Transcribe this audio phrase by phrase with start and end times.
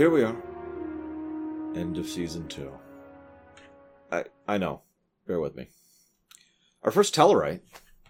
[0.00, 0.34] Here we are.
[1.76, 2.72] End of season two.
[4.10, 4.80] I I know.
[5.26, 5.68] Bear with me.
[6.82, 7.60] Our first Tellarite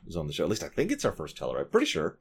[0.06, 0.44] is on the show.
[0.44, 1.72] At least I think it's our first Tellarite.
[1.72, 2.20] Pretty sure.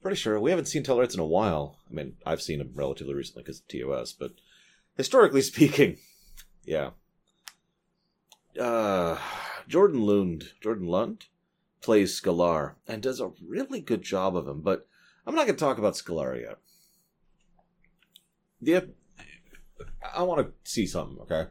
[0.00, 0.40] Pretty sure.
[0.40, 1.76] We haven't seen Tellarites in a while.
[1.90, 4.30] I mean, I've seen them relatively recently because of TOS, but
[4.96, 5.98] historically speaking,
[6.64, 6.92] yeah.
[8.58, 9.18] Uh,
[9.68, 11.26] Jordan Lund, Jordan Lund,
[11.82, 14.62] plays Skalaar and does a really good job of him.
[14.62, 14.88] But
[15.26, 16.56] I'm not going to talk about Skalaar yet.
[18.66, 18.88] Yep,
[20.12, 21.18] I want to see something.
[21.20, 21.48] Okay.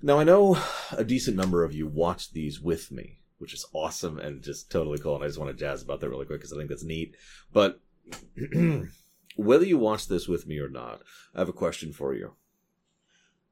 [0.00, 0.56] Now I know
[0.92, 4.98] a decent number of you watch these with me, which is awesome and just totally
[4.98, 5.16] cool.
[5.16, 7.16] And I just want to jazz about that really quick because I think that's neat.
[7.52, 7.80] But
[9.36, 11.00] whether you watch this with me or not,
[11.34, 12.34] I have a question for you.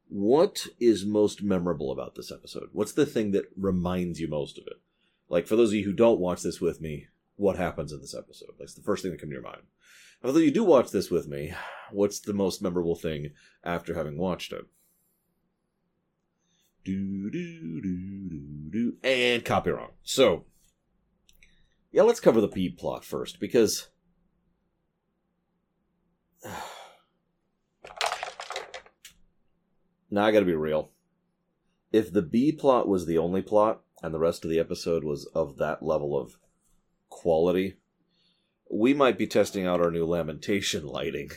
[0.09, 2.69] What is most memorable about this episode?
[2.72, 4.77] What's the thing that reminds you most of it?
[5.28, 8.15] Like for those of you who don't watch this with me, what happens in this
[8.15, 8.50] episode?
[8.61, 9.62] That's the first thing that comes to your mind.
[10.25, 11.53] Although you do watch this with me,
[11.91, 13.31] what's the most memorable thing
[13.65, 14.65] after having watched it?
[16.84, 19.91] Do do do do do and copy wrong.
[20.03, 20.45] So
[21.91, 23.89] yeah, let's cover the B plot first because
[30.11, 30.91] now I got to be real.
[31.93, 35.27] If the B plot was the only plot and the rest of the episode was
[35.34, 36.39] of that level of
[37.11, 37.77] quality,
[38.73, 41.31] we might be testing out our new lamentation lighting,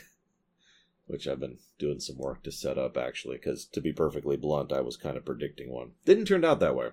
[1.06, 4.72] which I've been doing some work to set up actually, because to be perfectly blunt,
[4.72, 5.90] I was kind of predicting one.
[6.06, 6.88] Didn't turn out that way.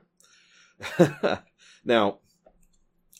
[1.85, 2.19] now,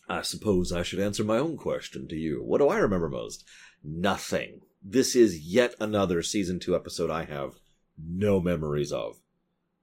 [0.09, 2.43] I suppose I should answer my own question to you.
[2.43, 3.45] What do I remember most?
[3.81, 4.59] Nothing.
[4.83, 7.53] This is yet another season two episode I have
[7.97, 9.21] no memories of.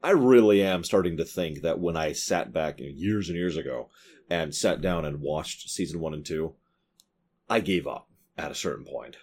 [0.03, 3.89] I really am starting to think that when I sat back years and years ago
[4.29, 6.55] and sat down and watched season one and two,
[7.51, 9.17] I gave up at a certain point.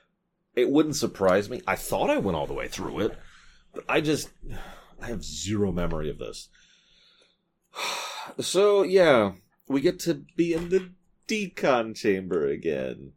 [0.54, 1.62] It wouldn't surprise me.
[1.66, 3.18] I thought I went all the way through it,
[3.74, 4.30] but I just
[5.02, 6.50] I have zero memory of this.
[8.42, 9.32] So yeah,
[9.70, 10.90] we get to be in the
[11.30, 13.14] decon chamber again.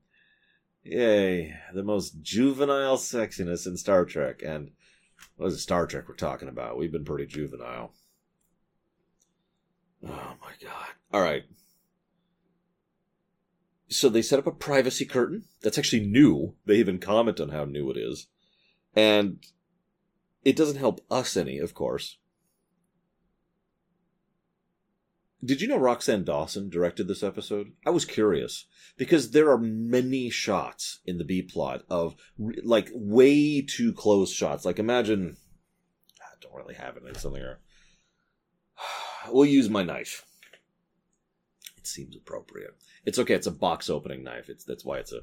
[0.85, 4.71] Yay, the most juvenile sexiness in Star Trek, and
[5.37, 6.79] what is it Star Trek we're talking about?
[6.79, 7.93] We've been pretty juvenile.
[10.07, 10.87] Oh my god.
[11.13, 11.45] Alright.
[13.91, 15.45] So they set up a privacy curtain.
[15.63, 16.55] That's actually new.
[16.65, 18.29] They even comment on how new it is.
[18.95, 19.45] And
[20.45, 22.17] it doesn't help us any, of course.
[25.43, 27.73] Did you know Roxann Dawson directed this episode?
[27.87, 28.67] I was curious
[28.99, 34.67] because there are many shots in the B plot of like way too close shots.
[34.67, 35.39] Like imagine,
[36.21, 37.03] I don't really have it.
[37.07, 37.61] It's something here.
[39.29, 40.25] We'll use my knife.
[41.77, 42.75] It seems appropriate.
[43.05, 43.35] It's okay.
[43.35, 44.49] It's a box opening knife.
[44.49, 45.21] It's that's why it's a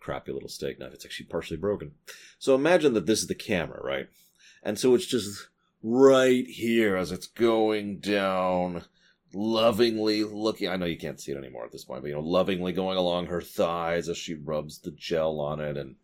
[0.00, 0.92] crappy little steak knife.
[0.92, 1.92] It's actually partially broken.
[2.38, 4.08] So imagine that this is the camera, right?
[4.62, 5.48] And so it's just
[5.82, 8.82] right here as it's going down
[9.34, 12.20] lovingly looking i know you can't see it anymore at this point but you know
[12.20, 15.96] lovingly going along her thighs as she rubs the gel on it and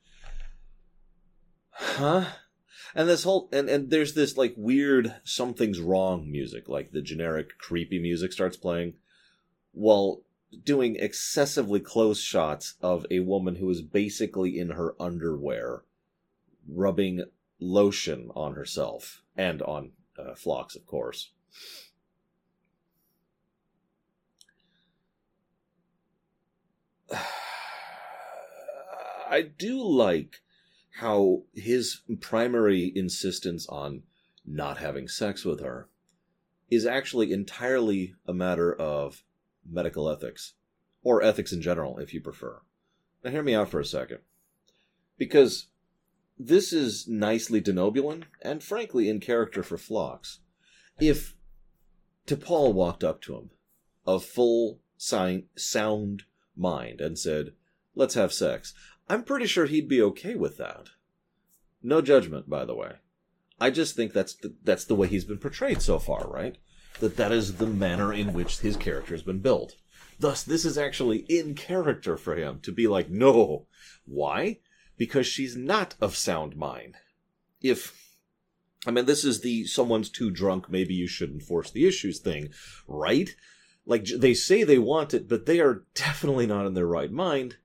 [1.72, 2.26] huh
[2.94, 7.56] and this whole and and there's this like weird something's wrong music like the generic
[7.58, 8.92] creepy music starts playing
[9.72, 10.22] while
[10.64, 15.82] doing excessively close shots of a woman who is basically in her underwear
[16.68, 17.24] rubbing
[17.58, 21.30] lotion on herself and on uh, of course.
[29.30, 30.40] I do like
[30.98, 34.02] how his primary insistence on
[34.44, 35.88] not having sex with her
[36.68, 39.22] is actually entirely a matter of
[39.68, 40.54] medical ethics,
[41.02, 42.60] or ethics in general, if you prefer.
[43.24, 44.18] Now, hear me out for a second.
[45.18, 45.66] Because
[46.38, 50.40] this is nicely Denobulan, and frankly in character for Phlox.
[50.98, 51.34] If
[52.26, 53.50] T'Pol walked up to him,
[54.06, 56.22] of full sound
[56.56, 57.52] mind, and said,
[57.94, 58.72] Let's have sex,
[59.08, 60.90] I'm pretty sure he'd be okay with that.
[61.82, 62.96] No judgment, by the way.
[63.60, 66.56] I just think that's the, that's the way he's been portrayed so far, right?
[66.98, 69.76] That that is the manner in which his character has been built.
[70.18, 73.66] Thus, this is actually in character for him to be like, no.
[74.04, 74.58] Why?
[74.98, 76.96] Because she's not of sound mind.
[77.62, 77.96] If,
[78.86, 82.50] I mean, this is the someone's too drunk, maybe you shouldn't force the issues thing,
[82.86, 83.34] right?
[83.86, 87.56] Like, they say they want it, but they are definitely not in their right mind.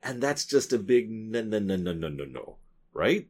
[0.00, 2.58] And that's just a big no, no, no, no, no, no, no,
[2.92, 3.28] right?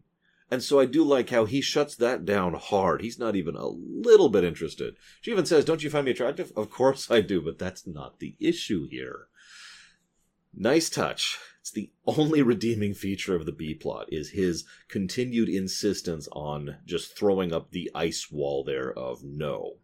[0.50, 3.00] And so I do like how he shuts that down hard.
[3.00, 4.96] He's not even a little bit interested.
[5.20, 6.52] She even says, Don't you find me attractive?
[6.56, 9.28] Of course I do, but that's not the issue here.
[10.54, 11.38] Nice touch.
[11.60, 17.16] It's the only redeeming feature of the B plot is his continued insistence on just
[17.16, 19.78] throwing up the ice wall there of no.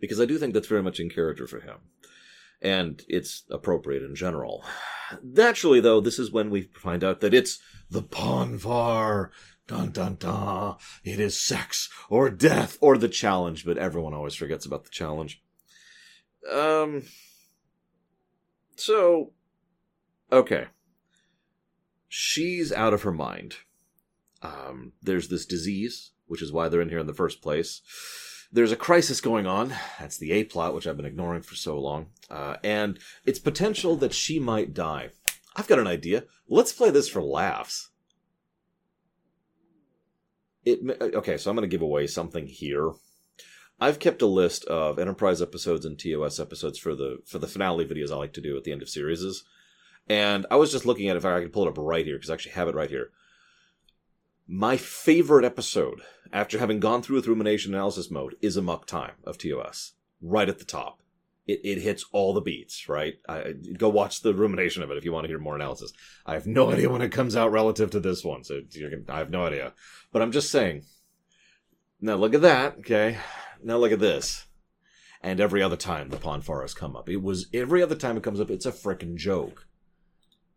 [0.00, 1.76] Because I do think that's very much in character for him.
[2.62, 4.64] And it's appropriate in general.
[5.22, 7.58] Naturally, though, this is when we find out that it's
[7.90, 9.30] the Pon farr.
[9.66, 10.76] Dun dun dun.
[11.04, 15.42] It is sex or death or the challenge, but everyone always forgets about the challenge.
[16.50, 17.04] Um.
[18.74, 19.32] So,
[20.32, 20.66] okay.
[22.08, 23.56] She's out of her mind.
[24.42, 27.82] Um, there's this disease, which is why they're in here in the first place.
[28.52, 29.74] There's a crisis going on.
[29.98, 32.06] That's the A plot, which I've been ignoring for so long.
[32.28, 35.10] Uh, and it's potential that she might die.
[35.54, 36.24] I've got an idea.
[36.48, 37.90] Let's play this for laughs.
[40.64, 42.90] It okay, so I'm going to give away something here.
[43.80, 47.86] I've kept a list of Enterprise episodes and TOS episodes for the for the finale
[47.86, 49.44] videos I like to do at the end of series.
[50.08, 52.16] And I was just looking at it, if I could pull it up right here
[52.16, 53.10] because I actually have it right here.
[54.52, 56.00] My favorite episode,
[56.32, 60.58] after having gone through with rumination analysis mode, is Amok Time of TOS, right at
[60.58, 61.00] the top
[61.50, 63.14] it, it hits all the beats, right?
[63.28, 65.92] I, go watch the rumination of it if you want to hear more analysis.
[66.24, 69.18] I have no idea when it comes out relative to this one, so gonna, I
[69.18, 69.72] have no idea.
[70.12, 70.84] But I'm just saying.
[72.00, 73.18] Now look at that, okay?
[73.62, 74.46] Now look at this.
[75.22, 77.08] And every other time the Pon farr has come up.
[77.08, 79.66] It was every other time it comes up, it's a frickin' joke.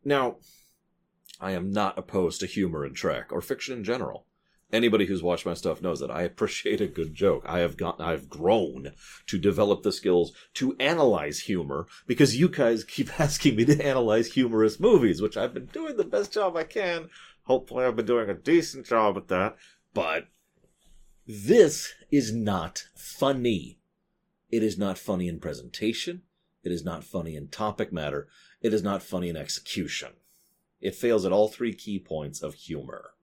[0.05, 0.37] Now,
[1.43, 4.25] I am not opposed to humor in Trek or fiction in general
[4.73, 7.43] anybody who's watched my stuff knows that I appreciate a good joke.
[7.45, 8.91] I have got, I've grown
[9.27, 14.33] to develop the skills to analyze humor because you guys keep asking me to analyze
[14.33, 17.09] humorous movies, which I've been doing the best job I can.
[17.43, 19.55] Hopefully I've been doing a decent job at that.
[19.93, 20.27] But
[21.27, 23.79] this is not funny.
[24.49, 26.23] It is not funny in presentation.
[26.63, 28.27] It is not funny in topic matter.
[28.61, 30.13] It is not funny in execution.
[30.83, 33.13] It fails at all three key points of humor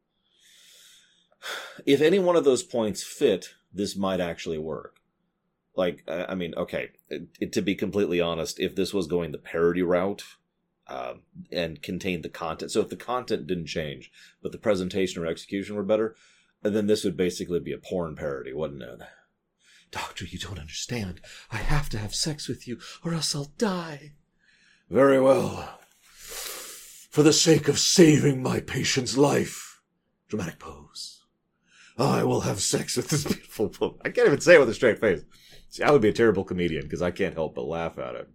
[1.87, 4.97] if any one of those points fit, this might actually work.
[5.77, 9.83] Like, I mean, okay, it, to be completely honest, if this was going the parody
[9.83, 10.25] route
[10.89, 11.15] uh,
[11.53, 14.11] and contained the content, so if the content didn't change,
[14.43, 16.17] but the presentation or execution were better,
[16.63, 19.01] then this would basically be a porn parody, wouldn't it?
[19.91, 21.21] Doctor, you don't understand.
[21.51, 24.13] I have to have sex with you, or else I'll die.
[24.91, 25.80] Very well.
[27.11, 29.83] For the sake of saving my patient's life.
[30.29, 31.25] Dramatic pose.
[31.99, 33.99] I will have sex with this beautiful woman.
[34.05, 35.23] I can't even say it with a straight face.
[35.71, 38.29] See, I would be a terrible comedian because I can't help but laugh at it.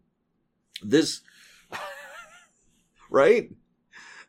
[0.83, 1.21] This,
[3.09, 3.49] right?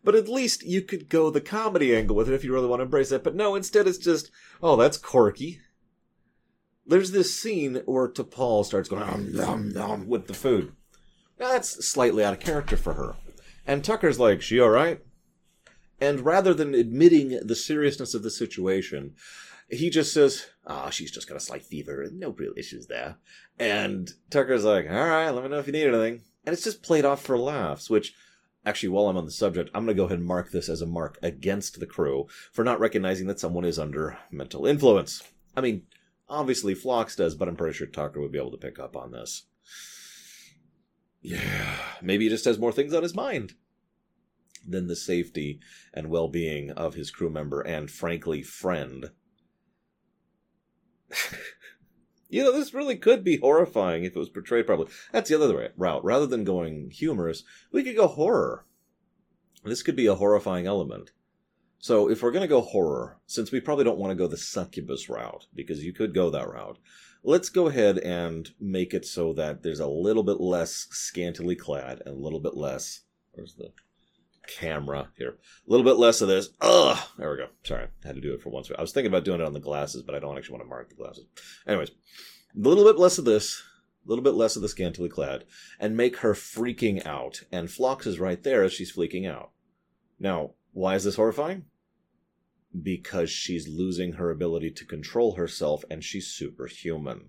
[0.05, 2.79] But at least you could go the comedy angle with it if you really want
[2.79, 3.25] to embrace it.
[3.25, 4.31] But no, instead it's just,
[4.63, 5.61] oh, that's quirky.
[6.87, 10.73] There's this scene where T'Pol starts going nom, nom, nom, with the food.
[11.41, 13.17] Now, that's slightly out of character for her.
[13.67, 15.01] And Tucker's like, she all right?
[16.01, 19.15] And rather than admitting the seriousness of the situation,
[19.69, 22.09] he just says, "Ah, oh, she's just got a slight fever.
[22.13, 23.17] No real issues there."
[23.59, 26.83] And Tucker's like, "All right, let me know if you need anything." And it's just
[26.83, 28.15] played off for laughs, which
[28.65, 30.83] actually, while I'm on the subject, I'm going to go ahead and mark this as
[30.83, 35.23] a mark against the crew for not recognizing that someone is under mental influence.
[35.57, 35.87] I mean,
[36.29, 39.13] obviously Phlox does, but I'm pretty sure Tucker would be able to pick up on
[39.13, 39.47] this.
[41.29, 43.55] Yeah, maybe he just has more things on his mind
[44.65, 45.59] than the safety
[45.93, 49.11] and well being of his crew member and, frankly, friend.
[52.29, 54.89] you know, this really could be horrifying if it was portrayed properly.
[55.11, 56.05] That's the other route.
[56.05, 57.43] Rather than going humorous,
[57.73, 58.65] we could go horror.
[59.65, 61.11] This could be a horrifying element.
[61.81, 64.37] So if we're going to go horror, since we probably don't want to go the
[64.37, 66.79] succubus route, because you could go that route,
[67.23, 72.03] let's go ahead and make it so that there's a little bit less scantily clad
[72.05, 73.01] and a little bit less.
[73.33, 73.73] Where's the
[74.47, 75.37] camera here.
[75.67, 76.51] A little bit less of this.
[76.61, 76.99] Ugh.
[77.19, 77.49] There we go.
[77.65, 77.89] Sorry.
[78.05, 78.71] I had to do it for once.
[78.77, 80.71] I was thinking about doing it on the glasses, but I don't actually want to
[80.71, 81.27] mark the glasses.
[81.67, 83.63] Anyways, a little bit less of this.
[84.05, 85.45] A little bit less of the scantily clad.
[85.81, 87.43] And make her freaking out.
[87.51, 89.51] And Phlox is right there as she's freaking out.
[90.19, 91.65] Now, why is this horrifying?
[92.83, 97.29] Because she's losing her ability to control herself and she's superhuman.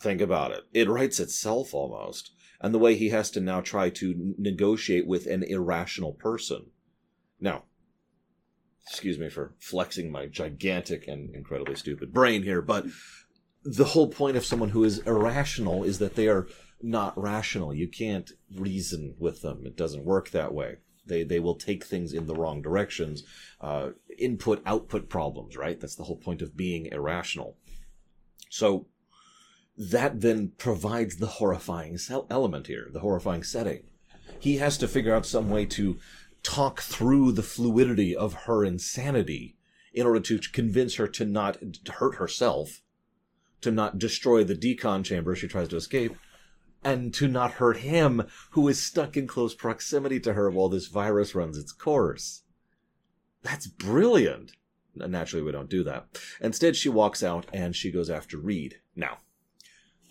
[0.00, 0.64] Think about it.
[0.72, 5.26] It writes itself almost and the way he has to now try to negotiate with
[5.26, 6.66] an irrational person.
[7.40, 7.64] Now,
[8.86, 12.86] excuse me for flexing my gigantic and incredibly stupid brain here, but
[13.64, 16.46] the whole point of someone who is irrational is that they are
[16.80, 17.74] not rational.
[17.74, 19.66] You can't reason with them.
[19.66, 20.76] It doesn't work that way.
[21.06, 23.24] They they will take things in the wrong directions.
[23.60, 25.80] Uh, input output problems, right?
[25.80, 27.56] That's the whole point of being irrational.
[28.50, 28.86] So
[29.76, 31.98] that then provides the horrifying
[32.30, 33.84] element here, the horrifying setting.
[34.38, 35.98] he has to figure out some way to
[36.42, 39.56] talk through the fluidity of her insanity
[39.94, 42.82] in order to convince her to not hurt herself,
[43.60, 46.16] to not destroy the decon chamber she tries to escape,
[46.84, 50.88] and to not hurt him who is stuck in close proximity to her while this
[50.88, 52.42] virus runs its course.
[53.42, 54.52] That's brilliant.
[54.94, 56.06] Naturally, we don't do that.
[56.40, 58.80] Instead, she walks out and she goes after Reed.
[58.94, 59.18] Now,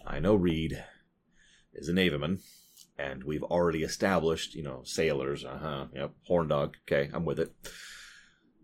[0.05, 0.83] I know Reed
[1.73, 2.41] is a Navyman,
[2.97, 7.39] and we've already established, you know, sailors, uh huh, yep, horn dog, okay, I'm with
[7.39, 7.53] it.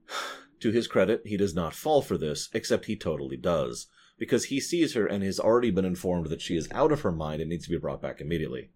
[0.61, 3.85] To his credit, he does not fall for this, except he totally does,
[4.17, 7.11] because he sees her and has already been informed that she is out of her
[7.11, 8.71] mind and needs to be brought back immediately.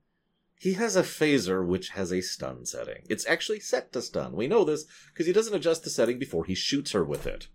[0.60, 3.04] He has a phaser which has a stun setting.
[3.10, 4.34] It's actually set to stun.
[4.34, 7.48] We know this because he doesn't adjust the setting before he shoots her with it.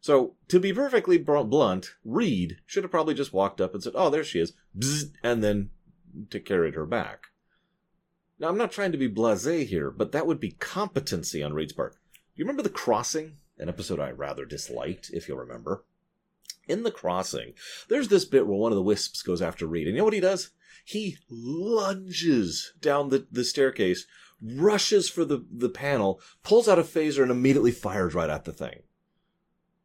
[0.00, 4.10] So, to be perfectly blunt, Reed should have probably just walked up and said, Oh,
[4.10, 5.70] there she is, Bzz, and then
[6.30, 7.26] to carried her back.
[8.38, 11.72] Now, I'm not trying to be blase here, but that would be competency on Reed's
[11.72, 11.96] part.
[12.34, 13.38] You remember The Crossing?
[13.58, 15.84] An episode I rather disliked, if you'll remember.
[16.68, 17.52] In The Crossing,
[17.88, 20.12] there's this bit where one of the wisps goes after Reed, and you know what
[20.12, 20.50] he does?
[20.84, 24.06] He lunges down the, the staircase,
[24.40, 28.52] rushes for the, the panel, pulls out a phaser, and immediately fires right at the
[28.52, 28.82] thing.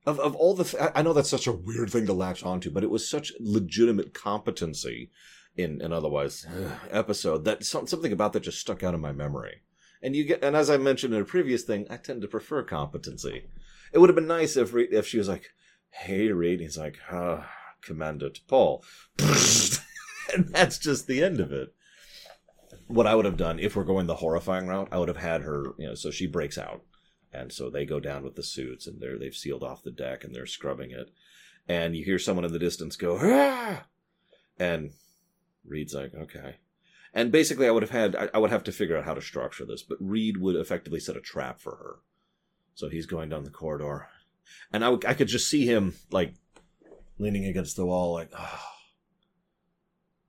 [0.06, 2.84] Of, of all the, I know that's such a weird thing to latch onto, but
[2.84, 5.12] it was such legitimate competency
[5.56, 6.46] in an otherwise
[6.92, 9.62] episode that something about that just stuck out in my memory.
[10.02, 12.64] And you get, and as I mentioned in a previous thing, I tend to prefer
[12.64, 13.46] competency.
[13.94, 15.52] It would have been nice if if she was like,
[15.92, 17.50] "Hey, Reed," he's like, ah,
[17.82, 18.84] "Commander T'Pol,"
[20.34, 21.74] and that's just the end of it.
[22.88, 25.42] What I would have done if we're going the horrifying route, I would have had
[25.42, 26.84] her, you know, so she breaks out,
[27.32, 30.24] and so they go down with the suits, and they're they've sealed off the deck,
[30.24, 31.12] and they're scrubbing it,
[31.68, 33.86] and you hear someone in the distance go, ah!
[34.60, 34.92] and
[35.66, 36.58] Reed's like, okay.
[37.14, 39.66] And basically, I would have had, I, would have to figure out how to structure
[39.66, 41.96] this, but Reed would effectively set a trap for her.
[42.74, 44.08] So he's going down the corridor.
[44.72, 46.34] And I, w- I could just see him, like,
[47.18, 48.60] leaning against the wall, like, oh,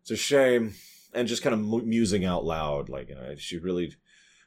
[0.03, 0.75] it's a shame.
[1.15, 3.95] And just kind of musing out loud, like, you know, she really,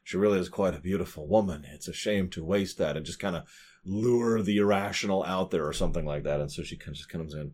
[0.04, 1.64] she really is quite a beautiful woman.
[1.72, 3.44] It's a shame to waste that and just kind of
[3.86, 6.42] lure the irrational out there or something like that.
[6.42, 7.54] And so she just comes in.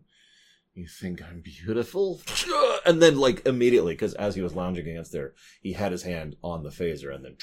[0.74, 2.22] You think I'm beautiful?
[2.84, 6.34] And then, like, immediately, because as he was lounging against there, he had his hand
[6.42, 7.36] on the phaser, and then,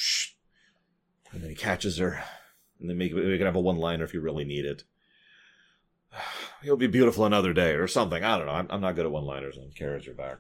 [1.32, 2.22] and then he catches her,
[2.80, 4.84] and then make, we can have a one liner if you really need it.
[6.64, 8.24] He'll be beautiful another day, or something.
[8.24, 8.54] I don't know.
[8.54, 10.38] I'm, I'm not good at one liners and carries her back.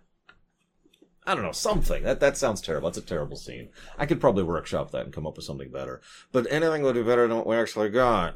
[1.25, 2.03] I don't know, something.
[2.03, 2.89] That that sounds terrible.
[2.89, 3.69] That's a terrible scene.
[3.97, 6.01] I could probably workshop that and come up with something better.
[6.31, 8.35] But anything would be better than what we actually got.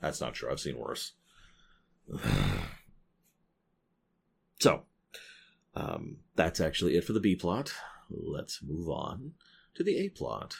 [0.00, 0.50] That's not true.
[0.50, 1.12] I've seen worse.
[4.60, 4.82] So,
[5.74, 7.72] um, that's actually it for the B plot.
[8.08, 9.32] Let's move on
[9.74, 10.54] to the A plot.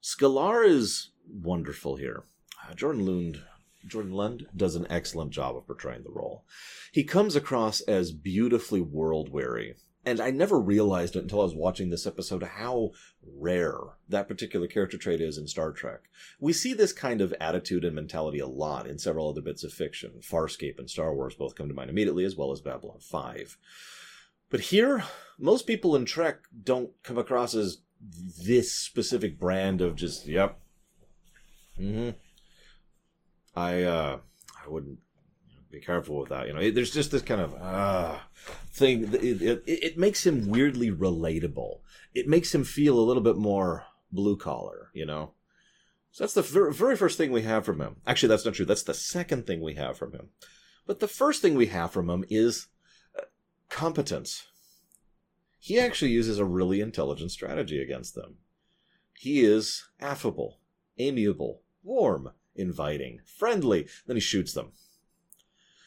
[0.00, 2.24] Skalaar is wonderful here.
[2.68, 3.42] Uh, Jordan Lund
[3.86, 6.44] Jordan Lund does an excellent job of portraying the role.
[6.92, 9.74] He comes across as beautifully world weary,
[10.06, 13.76] and I never realized it until I was watching this episode how rare
[14.08, 16.00] that particular character trait is in Star Trek.
[16.38, 19.72] We see this kind of attitude and mentality a lot in several other bits of
[19.72, 20.20] fiction.
[20.20, 23.58] Farscape and Star Wars both come to mind immediately, as well as Babylon 5.
[24.50, 25.04] But here,
[25.38, 27.78] most people in Trek don't come across as
[28.44, 30.58] this specific brand of just, yep.
[31.80, 32.10] Mm-hmm.
[33.56, 34.18] I, uh,
[34.64, 34.98] I wouldn't
[35.70, 36.46] be careful with that.
[36.46, 38.16] You know, there's just this kind of uh,
[38.70, 39.12] thing.
[39.14, 41.80] It, it, it, makes him weirdly relatable.
[42.14, 44.90] It makes him feel a little bit more blue collar.
[44.94, 45.32] You know,
[46.10, 47.96] so that's the very, very first thing we have from him.
[48.06, 48.64] Actually, that's not true.
[48.64, 50.28] That's the second thing we have from him.
[50.86, 52.68] But the first thing we have from him is
[53.18, 53.22] uh,
[53.68, 54.46] competence.
[55.58, 58.36] He actually uses a really intelligent strategy against them.
[59.18, 60.60] He is affable,
[60.98, 63.86] amiable, warm, inviting, friendly.
[64.06, 64.72] Then he shoots them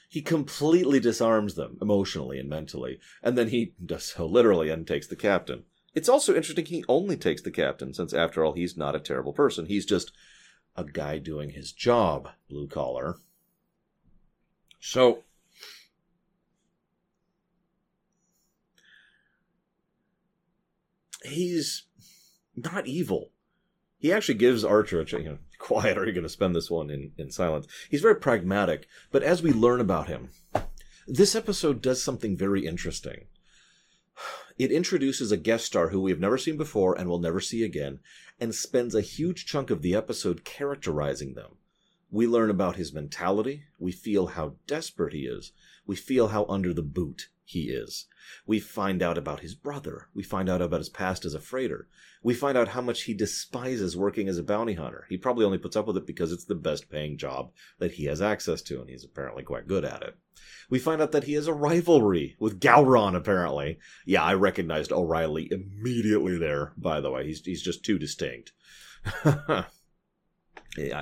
[0.10, 5.08] he completely disarms them emotionally and mentally, and then he does so literally and takes
[5.08, 5.63] the captain.
[5.94, 9.34] It's also interesting he only takes the captain, since after all, he's not a terrible
[9.34, 9.66] person.
[9.66, 10.12] He's just
[10.75, 13.16] a guy doing his job, blue collar.
[14.80, 15.24] So,
[21.24, 21.84] he's
[22.56, 23.32] not evil.
[23.98, 25.38] He actually gives Archer a you know,
[25.68, 25.98] quiet.
[25.98, 27.68] Are you going to spend this one in, in silence?
[27.90, 30.30] He's very pragmatic, but as we learn about him,
[31.08, 33.26] this episode does something very interesting.
[34.58, 37.64] It introduces a guest star who we have never seen before and will never see
[37.64, 38.00] again,
[38.40, 41.58] and spends a huge chunk of the episode characterizing them.
[42.10, 45.52] We learn about his mentality, we feel how desperate he is,
[45.86, 48.08] we feel how under the boot he is.
[48.46, 50.10] We find out about his brother.
[50.13, 51.88] We find out about his past as a freighter.
[52.22, 55.06] We find out how much he despises working as a bounty hunter.
[55.08, 58.04] He probably only puts up with it because it's the best paying job that he
[58.04, 60.18] has access to, and he's apparently quite good at it.
[60.70, 63.80] We find out that he has a rivalry with Gowron, apparently.
[64.06, 67.27] Yeah, I recognized O'Reilly immediately there, by the way.
[67.27, 68.51] He's, he's just too distinct.
[69.25, 69.70] yeah,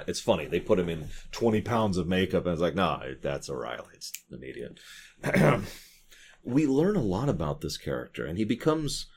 [0.06, 0.46] it's funny.
[0.46, 3.96] They put him in 20 pounds of makeup, and it's like, nah, that's O'Reilly.
[3.96, 4.80] It's immediate.
[6.46, 9.08] we learn a lot about this character, and he becomes.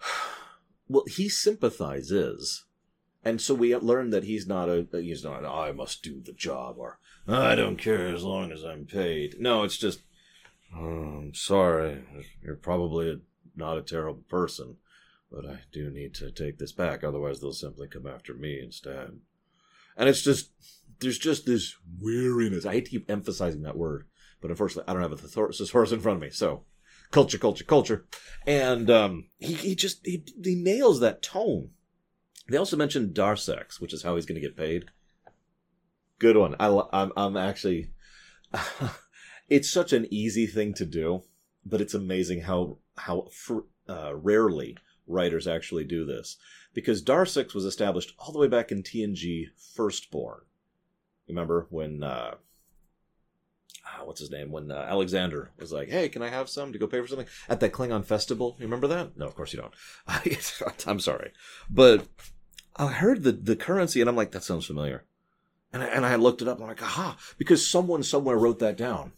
[0.92, 2.64] Well, he sympathizes.
[3.24, 6.76] And so we learn that he's not a he's not I must do the job
[6.78, 6.98] or
[7.28, 9.36] I don't care as long as I'm paid.
[9.38, 10.00] No, it's just
[10.74, 12.02] oh, I'm sorry.
[12.42, 13.20] You're probably
[13.54, 14.76] not a terrible person,
[15.30, 17.04] but I do need to take this back.
[17.04, 19.18] Otherwise, they'll simply come after me instead.
[19.96, 20.50] And it's just
[21.00, 22.64] there's just this weariness.
[22.64, 24.06] I hate to keep emphasizing that word,
[24.40, 26.30] but unfortunately, I don't have a thesaurus in front of me.
[26.30, 26.64] So,
[27.10, 28.06] culture, culture, culture,
[28.46, 31.70] and um, he he just he, he nails that tone.
[32.48, 34.86] They also mentioned Darseks, which is how he's going to get paid.
[36.18, 36.56] Good one.
[36.58, 37.90] I, I'm I'm actually.
[39.48, 41.22] it's such an easy thing to do,
[41.64, 43.28] but it's amazing how how
[43.88, 46.36] uh, rarely writers actually do this
[46.72, 50.40] because Darseks was established all the way back in TNG Firstborn.
[51.28, 52.36] Remember when uh,
[54.04, 54.50] what's his name?
[54.50, 57.26] When uh, Alexander was like, "Hey, can I have some to go pay for something
[57.48, 59.16] at that Klingon festival?" You remember that?
[59.16, 59.74] No, of course you don't.
[60.86, 61.32] I'm sorry,
[61.68, 62.06] but
[62.76, 65.04] I heard the the currency and I'm like, that sounds familiar,
[65.72, 66.56] and I, and I looked it up.
[66.56, 69.12] And I'm like, aha, because someone somewhere wrote that down,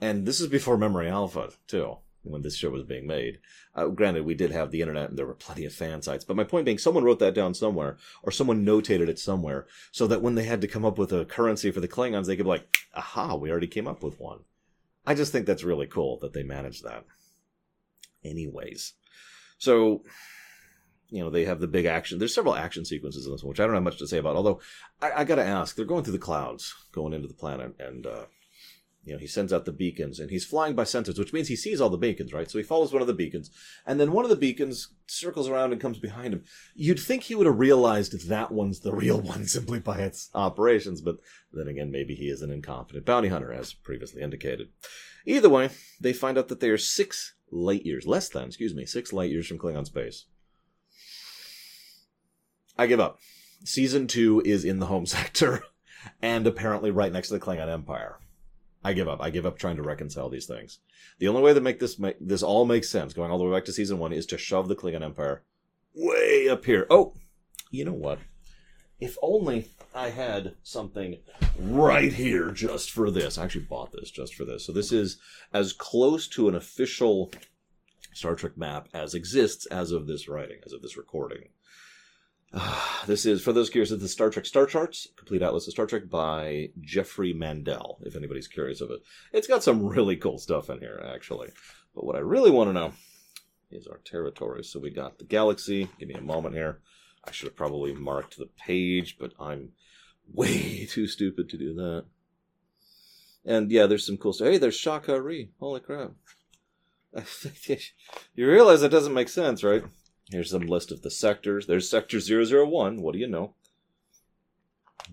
[0.00, 3.38] and this is before Memory Alpha too when this show was being made.
[3.74, 6.36] Uh, granted, we did have the internet and there were plenty of fan sites, but
[6.36, 10.22] my point being, someone wrote that down somewhere, or someone notated it somewhere, so that
[10.22, 12.50] when they had to come up with a currency for the Klingons, they could be
[12.50, 14.40] like, aha, we already came up with one.
[15.06, 17.04] I just think that's really cool that they managed that.
[18.22, 18.92] Anyways,
[19.56, 20.02] so
[21.08, 22.18] you know they have the big action.
[22.18, 24.36] There's several action sequences in this one, which I don't have much to say about.
[24.36, 24.60] Although
[25.00, 28.06] I, I got to ask, they're going through the clouds, going into the planet, and
[28.06, 28.24] uh,
[29.04, 31.56] you know, he sends out the beacons and he's flying by sensors, which means he
[31.56, 32.50] sees all the beacons, right?
[32.50, 33.50] So he follows one of the beacons
[33.86, 36.44] and then one of the beacons circles around and comes behind him.
[36.74, 41.00] You'd think he would have realized that one's the real one simply by its operations,
[41.00, 41.16] but
[41.52, 44.68] then again, maybe he is an incompetent bounty hunter, as previously indicated.
[45.24, 48.84] Either way, they find out that they are six light years, less than, excuse me,
[48.84, 50.26] six light years from Klingon space.
[52.76, 53.18] I give up.
[53.64, 55.64] Season two is in the home sector
[56.22, 58.19] and apparently right next to the Klingon Empire.
[58.82, 59.20] I give up.
[59.20, 60.78] I give up trying to reconcile these things.
[61.18, 63.56] The only way to make this make this all make sense, going all the way
[63.56, 65.42] back to season one, is to shove the Klingon Empire
[65.94, 66.86] way up here.
[66.88, 67.14] Oh,
[67.70, 68.18] you know what?
[68.98, 71.18] If only I had something
[71.58, 73.38] right here just for this.
[73.38, 74.64] I actually bought this just for this.
[74.64, 75.18] So this is
[75.52, 77.32] as close to an official
[78.12, 81.48] Star Trek map as exists as of this writing, as of this recording.
[83.06, 85.86] this is, for those curious, it's the Star Trek Star Charts, Complete Atlas of Star
[85.86, 89.00] Trek by Geoffrey Mandel, if anybody's curious of it.
[89.32, 91.50] It's got some really cool stuff in here, actually.
[91.94, 92.92] But what I really want to know
[93.70, 94.68] is our territories.
[94.68, 95.88] So we got the galaxy.
[95.98, 96.80] Give me a moment here.
[97.24, 99.70] I should have probably marked the page, but I'm
[100.32, 102.04] way too stupid to do that.
[103.44, 104.48] And yeah, there's some cool stuff.
[104.48, 105.50] Hey, there's Sha Ka Ree.
[105.60, 106.12] Holy crap.
[108.34, 109.82] you realize that doesn't make sense, right?
[110.30, 111.66] Here's some list of the sectors.
[111.66, 113.02] There's sector 001.
[113.02, 113.54] What do you know?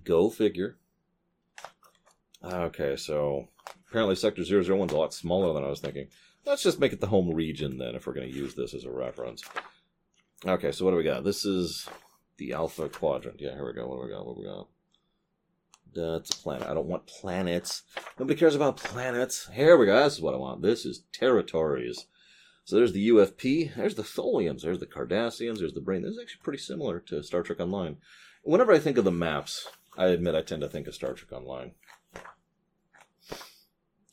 [0.04, 0.78] Go figure.
[2.44, 3.48] Okay, so
[3.90, 6.08] apparently sector 001 is a lot smaller than I was thinking.
[6.46, 8.86] Let's just make it the home region then if we're going to use this as
[8.86, 9.44] a reference.
[10.46, 11.24] Okay, so what do we got?
[11.24, 11.90] This is
[12.38, 13.42] the Alpha Quadrant.
[13.42, 13.88] Yeah, here we go.
[13.88, 14.26] What do we got?
[14.26, 14.68] What do we got?
[15.94, 16.68] That's a planet.
[16.68, 17.82] I don't want planets.
[18.20, 19.50] Nobody cares about planets.
[19.52, 20.04] Here we go.
[20.04, 20.62] This is what I want.
[20.62, 22.06] This is territories.
[22.68, 26.02] So there's the UFP, there's the Tholians, there's the Cardassians, there's the Breen.
[26.02, 27.96] This is actually pretty similar to Star Trek Online.
[28.44, 31.32] Whenever I think of the maps, I admit I tend to think of Star Trek
[31.32, 31.72] Online.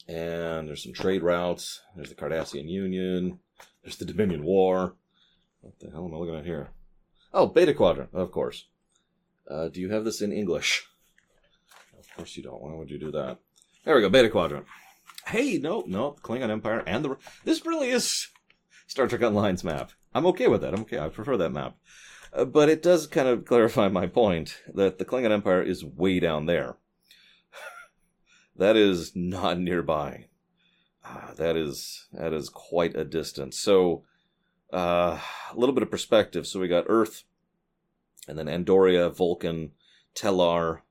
[0.07, 1.83] And there's some trade routes.
[1.97, 3.41] There's the Cardassian Union.
[3.83, 4.95] There's the Dominion War.
[5.61, 6.69] What the hell am I looking at here?
[7.33, 8.67] Oh, Beta Quadrant, of course.
[9.51, 10.87] Uh, do you have this in English?
[11.99, 12.63] Of course you don't.
[12.63, 13.39] Why would you do that?
[13.85, 14.67] There we go, Beta Quadrant.
[15.27, 17.17] Hey, no, no, Klingon Empire and the.
[17.45, 18.29] This really is
[18.95, 19.91] Star Trek Online's map.
[20.15, 20.73] I'm okay with that.
[20.73, 21.01] I'm okay.
[21.01, 21.77] I prefer that map.
[22.33, 26.21] Uh, but it does kind of clarify my point that the Klingon Empire is way
[26.21, 26.77] down there.
[28.57, 30.27] that is not nearby.
[31.05, 33.59] Uh, that is that is quite a distance.
[33.59, 34.05] So
[34.73, 35.19] uh,
[35.51, 36.47] a little bit of perspective.
[36.47, 37.25] So we got Earth,
[38.29, 39.73] and then Andoria, Vulcan,
[40.15, 40.83] Tellar,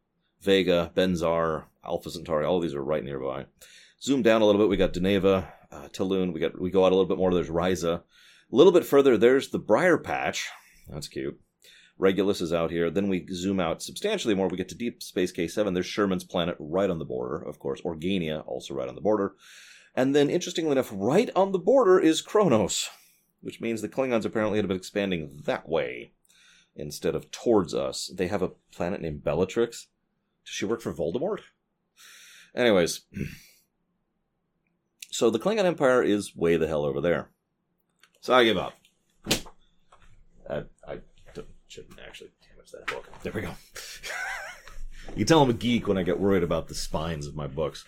[0.42, 2.44] Vega, Benzar, Alpha Centauri.
[2.44, 3.46] All these are right nearby.
[4.02, 4.68] Zoom down a little bit.
[4.68, 6.26] We got Deneva, uh.
[6.32, 7.34] We got we go out a little bit more.
[7.34, 8.04] There's Risa.
[8.54, 10.48] A little bit further, there's the Briar Patch.
[10.88, 11.40] That's cute.
[11.98, 12.90] Regulus is out here.
[12.90, 14.48] Then we zoom out substantially more.
[14.48, 15.74] We get to Deep Space K7.
[15.74, 17.82] There's Sherman's planet right on the border, of course.
[17.82, 19.34] Organia also right on the border.
[19.96, 22.90] And then, interestingly enough, right on the border is Kronos,
[23.42, 26.12] which means the Klingons apparently had been expanding that way
[26.76, 28.12] instead of towards us.
[28.14, 29.88] They have a planet named Bellatrix.
[30.46, 31.40] Does she work for Voldemort?
[32.56, 33.02] Anyways,
[35.14, 37.30] so the Klingon Empire is way the hell over there.
[38.22, 38.74] So I give up.
[40.50, 40.98] I, I
[41.68, 43.08] shouldn't actually damage that book.
[43.22, 43.52] There we go.
[45.16, 47.86] you tell I'm a geek when I get worried about the spines of my books.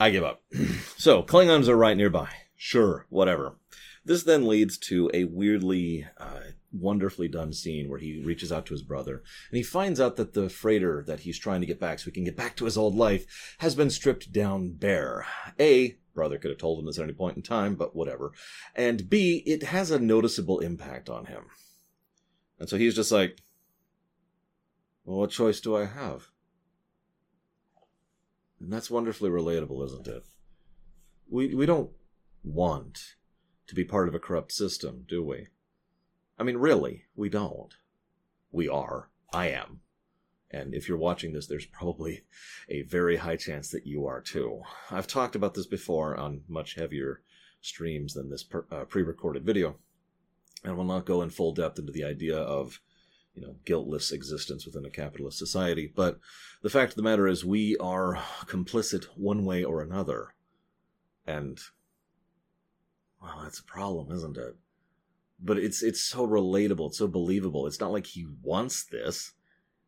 [0.00, 0.42] I give up.
[0.96, 2.30] so, Klingons are right nearby.
[2.56, 3.56] Sure, whatever.
[4.04, 6.40] This then leads to a weirdly, uh,
[6.74, 10.34] wonderfully done scene where he reaches out to his brother and he finds out that
[10.34, 12.76] the freighter that he's trying to get back so he can get back to his
[12.76, 15.26] old life has been stripped down bare.
[15.60, 18.32] A, brother could have told him this at any point in time, but whatever.
[18.74, 21.44] And B, it has a noticeable impact on him.
[22.58, 23.40] And so he's just like,
[25.04, 26.28] well, what choice do I have?
[28.60, 30.24] And that's wonderfully relatable, isn't it?
[31.28, 31.90] We, we don't
[32.42, 33.16] want
[33.66, 35.48] to be part of a corrupt system, do we?
[36.38, 37.74] I mean, really, we don't.
[38.50, 39.10] We are.
[39.32, 39.80] I am.
[40.50, 42.22] And if you're watching this, there's probably
[42.68, 44.62] a very high chance that you are too.
[44.90, 47.22] I've talked about this before on much heavier
[47.60, 49.76] streams than this uh, pre-recorded video,
[50.62, 52.80] and will not go in full depth into the idea of,
[53.34, 55.92] you know, guiltless existence within a capitalist society.
[55.92, 56.20] But
[56.62, 60.34] the fact of the matter is, we are complicit one way or another,
[61.26, 61.58] and
[63.20, 64.56] well, that's a problem, isn't it?
[65.40, 67.66] But it's it's so relatable, it's so believable.
[67.66, 69.32] It's not like he wants this.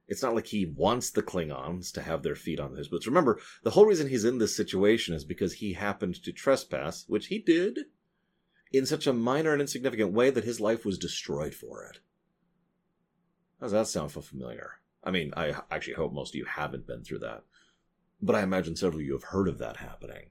[0.09, 3.06] It's not like he wants the Klingons to have their feet on his boots.
[3.06, 7.26] Remember, the whole reason he's in this situation is because he happened to trespass, which
[7.26, 7.80] he did,
[8.72, 11.98] in such a minor and insignificant way that his life was destroyed for it.
[13.59, 14.80] How does that sound familiar?
[15.02, 17.44] I mean, I actually hope most of you haven't been through that.
[18.20, 20.30] But I imagine several of you have heard of that happening.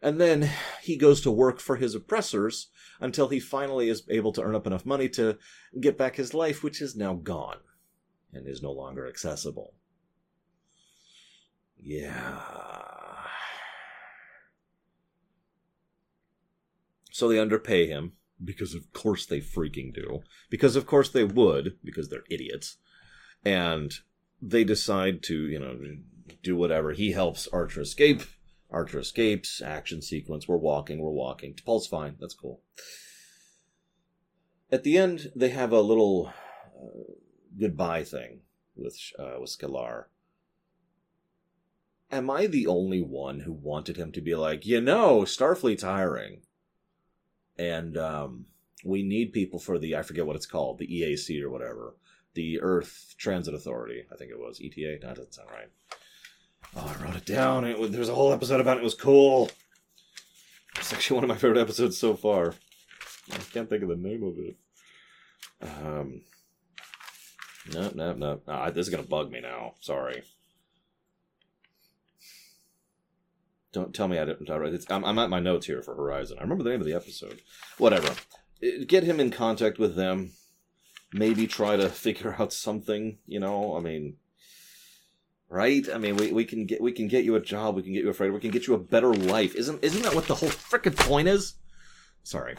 [0.00, 0.50] And then
[0.82, 2.68] he goes to work for his oppressors
[3.00, 5.38] until he finally is able to earn up enough money to
[5.80, 7.58] get back his life, which is now gone
[8.32, 9.74] and is no longer accessible.
[11.76, 12.40] Yeah.
[17.10, 18.12] So they underpay him,
[18.44, 20.20] because of course they freaking do.
[20.50, 22.76] Because of course they would, because they're idiots.
[23.44, 23.92] And
[24.40, 25.76] they decide to, you know,
[26.42, 26.92] do whatever.
[26.92, 28.22] He helps Archer escape.
[28.70, 30.46] Archer escapes, action sequence.
[30.46, 31.54] We're walking, we're walking.
[31.54, 32.16] T'Pol's fine.
[32.20, 32.60] That's cool.
[34.70, 36.32] At the end, they have a little
[36.76, 37.12] uh,
[37.58, 38.40] goodbye thing
[38.76, 40.04] with uh, with Skalaar.
[42.10, 46.42] Am I the only one who wanted him to be like, you know, Starfleet's hiring,
[47.58, 48.46] and um,
[48.84, 51.96] we need people for the I forget what it's called, the EAC or whatever,
[52.34, 54.04] the Earth Transit Authority.
[54.12, 54.98] I think it was ETA.
[55.00, 55.70] That doesn't sound right.
[57.18, 57.64] It down.
[57.64, 58.80] It was, there was a whole episode about it.
[58.80, 59.50] It was cool.
[60.76, 62.54] It's actually one of my favorite episodes so far.
[63.32, 64.56] I can't think of the name of it.
[65.60, 66.20] Um,
[67.74, 68.40] no, no, no.
[68.46, 69.74] Ah, this is gonna bug me now.
[69.80, 70.22] Sorry.
[73.72, 74.48] Don't tell me I didn't.
[74.48, 76.38] It's, I'm, I'm at my notes here for Horizon.
[76.38, 77.42] I remember the name of the episode.
[77.78, 78.14] Whatever.
[78.86, 80.30] Get him in contact with them.
[81.12, 83.18] Maybe try to figure out something.
[83.26, 84.18] You know, I mean,
[85.48, 85.86] right?
[85.92, 87.76] I mean, we, we can get we can get you a job.
[87.76, 88.32] We can get you a friend.
[88.32, 89.54] We can get you a better life.
[89.54, 91.54] Isn't isn't that what the whole freaking point is?
[92.22, 92.56] Sorry,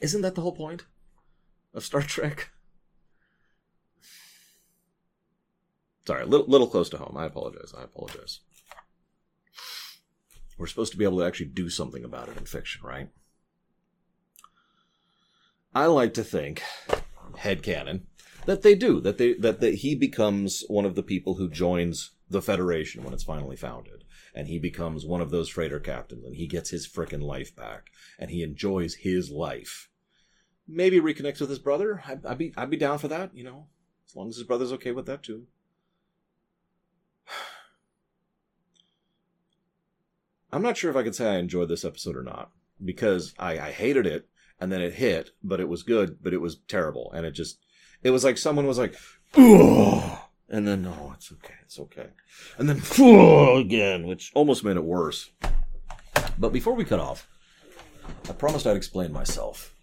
[0.00, 0.84] isn't that the whole point
[1.74, 2.50] of Star Trek?
[6.06, 7.16] Sorry, a little, little close to home.
[7.16, 7.72] I apologize.
[7.78, 8.40] I apologize.
[10.58, 13.08] We're supposed to be able to actually do something about it in fiction, right?
[15.74, 16.62] I like to think,
[17.38, 18.06] head canon,
[18.46, 19.00] that they do.
[19.00, 23.14] That they that, that he becomes one of the people who joins the Federation when
[23.14, 26.88] it's finally founded, and he becomes one of those freighter captains, and he gets his
[26.88, 29.88] frickin' life back, and he enjoys his life.
[30.66, 32.02] Maybe reconnects with his brother.
[32.06, 33.34] I'd, I'd be I'd be down for that.
[33.34, 33.66] You know,
[34.08, 35.46] as long as his brother's okay with that too.
[40.52, 42.50] I'm not sure if I could say I enjoyed this episode or not
[42.84, 44.28] because I, I hated it
[44.60, 47.10] and then it hit, but it was good, but it was terrible.
[47.12, 47.58] And it just,
[48.02, 48.94] it was like someone was like,
[49.34, 50.18] Ugh!
[50.52, 52.08] And then, oh, it's okay, it's okay.
[52.58, 52.82] And then,
[53.58, 55.30] again, which almost made it worse.
[56.38, 57.26] But before we cut off,
[58.28, 59.74] I promised I'd explain myself.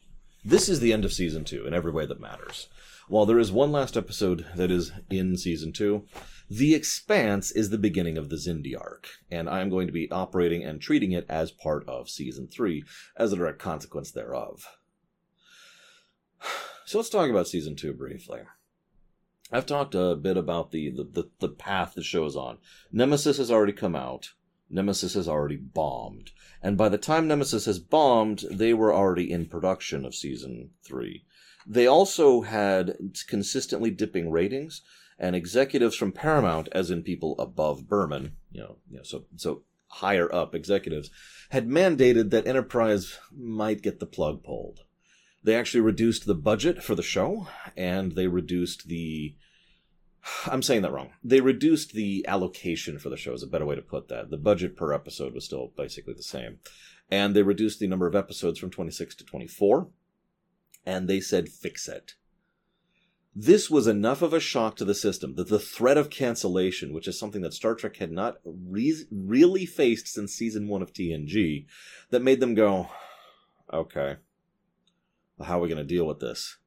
[0.46, 2.68] This is the end of season two in every way that matters.
[3.08, 6.06] While there is one last episode that is in season two,
[6.52, 10.64] The Expanse is the beginning of the Xindi arc, and I'm going to be operating
[10.64, 12.84] and treating it as part of Season 3,
[13.18, 14.68] as a direct consequence thereof.
[16.86, 18.40] So let's talk about Season 2 briefly.
[19.52, 22.60] I've talked a bit about the, the, the, the path the show's on.
[22.92, 24.34] Nemesis has already come out.
[24.70, 26.32] Nemesis has already bombed.
[26.62, 31.26] And by the time Nemesis has bombed, they were already in production of season three.
[31.66, 32.96] They also had
[33.28, 34.82] consistently dipping ratings,
[35.20, 39.64] and executives from Paramount, as in people above Berman, you know, you know so so
[39.88, 41.10] higher up executives,
[41.50, 44.82] had mandated that Enterprise might get the plug pulled.
[45.44, 47.48] They actually reduced the budget for the show,
[47.78, 49.36] and they reduced the
[50.48, 51.12] I'm saying that wrong.
[51.24, 54.30] They reduced the allocation for the show, is a better way to put that.
[54.30, 56.60] The budget per episode was still basically the same.
[57.10, 59.88] And they reduced the number of episodes from 26 to 24.
[60.86, 62.16] And they said, fix it.
[63.36, 67.08] This was enough of a shock to the system that the threat of cancellation, which
[67.08, 71.66] is something that Star Trek had not re- really faced since season one of TNG,
[72.10, 72.90] that made them go,
[73.72, 74.18] okay,
[75.44, 76.58] how are we going to deal with this?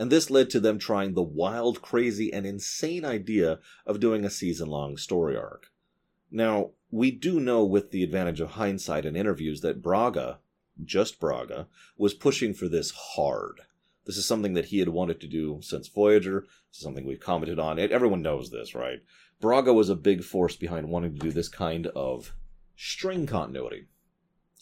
[0.00, 4.30] and this led to them trying the wild, crazy, and insane idea of doing a
[4.30, 5.70] season long story arc.
[6.30, 10.38] Now, we do know with the advantage of hindsight and interviews that Braga,
[10.82, 11.66] just Braga,
[11.98, 13.60] was pushing for this hard.
[14.06, 16.46] This is something that he had wanted to do since Voyager.
[16.70, 17.78] This is something we've commented on.
[17.78, 19.00] Everyone knows this, right?
[19.38, 22.32] Braga was a big force behind wanting to do this kind of
[22.74, 23.88] string continuity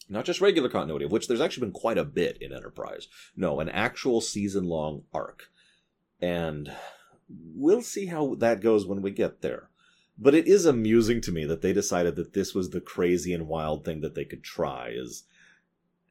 [0.09, 3.09] not just regular continuity, of which there's actually been quite a bit in Enterprise.
[3.37, 5.51] No, an actual season long arc.
[6.21, 6.73] And
[7.29, 9.71] we'll see how that goes when we get there.
[10.19, 13.47] But it is amusing to me that they decided that this was the crazy and
[13.47, 15.25] wild thing that they could try is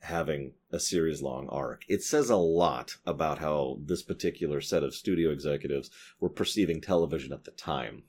[0.01, 1.83] having a series long arc.
[1.89, 7.33] It says a lot about how this particular set of studio executives were perceiving television
[7.33, 8.03] at the time.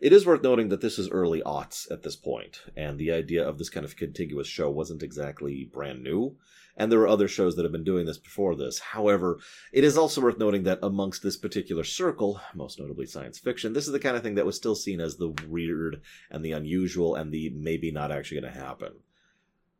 [0.00, 3.46] It is worth noting that this is early aughts at this point, and the idea
[3.46, 6.36] of this kind of contiguous show wasn't exactly brand new,
[6.76, 8.78] and there were other shows that have been doing this before this.
[8.78, 9.40] However,
[9.72, 13.86] it is also worth noting that amongst this particular circle, most notably science fiction, this
[13.88, 17.16] is the kind of thing that was still seen as the weird and the unusual
[17.16, 18.92] and the maybe not actually going to happen.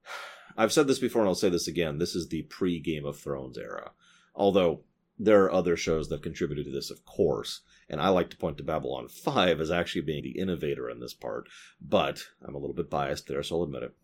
[0.57, 1.99] I've said this before and I'll say this again.
[1.99, 3.93] This is the pre Game of Thrones era.
[4.35, 4.81] Although
[5.19, 8.59] there are other shows that contributed to this, of course, and I like to point
[8.59, 11.49] to Babylon 5 as actually being the innovator in this part,
[11.81, 13.95] but I'm a little bit biased there, so I'll admit it.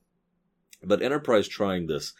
[0.82, 2.12] But Enterprise trying this,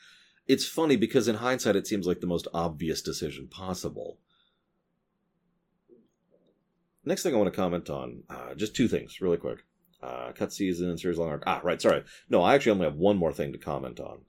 [0.46, 4.18] it's funny because in hindsight it seems like the most obvious decision possible.
[7.04, 9.64] Next thing I want to comment on, uh, just two things, really quick.
[10.02, 11.42] Uh, cut season, series long arc.
[11.46, 12.04] Ah, right, sorry.
[12.28, 14.20] No, I actually only have one more thing to comment on.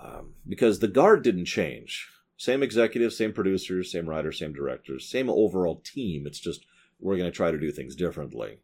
[0.00, 2.08] Um, because the guard didn't change.
[2.40, 6.26] Same executives, same producers, same writers, same directors, same overall team.
[6.26, 6.64] It's just
[6.98, 8.60] we're going to try to do things differently.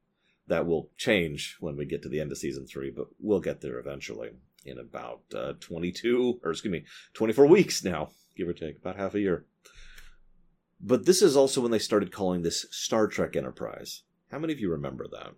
[0.46, 3.60] That will change when we get to the end of season three, but we'll get
[3.60, 4.30] there eventually
[4.64, 9.14] in about uh, 22, or excuse me, 24 weeks now, give or take, about half
[9.14, 9.44] a year.
[10.80, 14.04] But this is also when they started calling this Star Trek Enterprise.
[14.30, 15.34] How many of you remember that?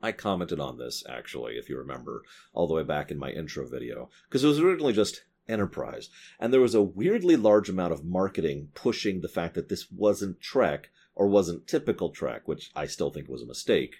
[0.00, 3.66] I commented on this, actually, if you remember, all the way back in my intro
[3.66, 6.10] video, because it was originally just Enterprise.
[6.38, 10.40] And there was a weirdly large amount of marketing pushing the fact that this wasn't
[10.40, 13.96] Trek or wasn't typical Trek, which I still think was a mistake.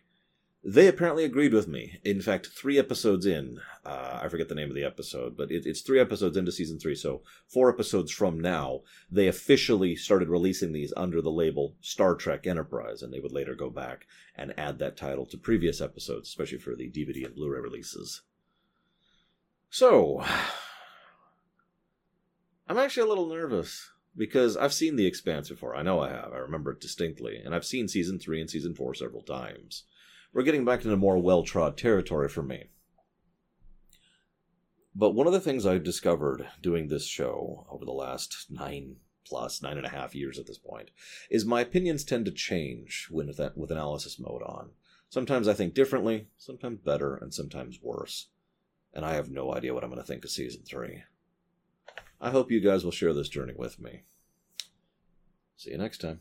[0.64, 2.00] They apparently agreed with me.
[2.04, 5.64] In fact, three episodes in, uh, I forget the name of the episode, but it,
[5.64, 10.72] it's three episodes into season three, so four episodes from now, they officially started releasing
[10.72, 14.78] these under the label Star Trek Enterprise, and they would later go back and add
[14.80, 18.22] that title to previous episodes, especially for the DVD and Blu ray releases.
[19.70, 20.24] So,
[22.68, 25.74] I'm actually a little nervous because I've seen The Expanse before.
[25.74, 26.32] I know I have.
[26.34, 27.40] I remember it distinctly.
[27.42, 29.84] And I've seen season three and season four several times.
[30.34, 32.64] We're getting back into more well trod territory for me.
[34.94, 39.62] But one of the things I've discovered doing this show over the last nine plus,
[39.62, 40.90] nine and a half years at this point,
[41.30, 44.70] is my opinions tend to change when with analysis mode on.
[45.08, 48.28] Sometimes I think differently, sometimes better, and sometimes worse.
[48.92, 51.04] And I have no idea what I'm going to think of season three.
[52.20, 54.02] I hope you guys will share this journey with me.
[55.56, 56.20] See you next time.